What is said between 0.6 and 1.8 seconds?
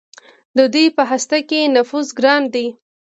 دوی په هسته کې